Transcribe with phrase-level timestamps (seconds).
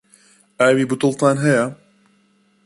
[0.59, 1.65] ئاوی بوتڵتان هەیە؟